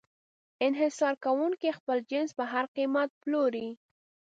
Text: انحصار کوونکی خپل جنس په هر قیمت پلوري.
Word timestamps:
انحصار 0.65 1.13
کوونکی 1.25 1.69
خپل 1.77 1.97
جنس 2.09 2.29
په 2.37 2.43
هر 2.51 2.65
قیمت 2.75 3.09
پلوري. 3.21 3.67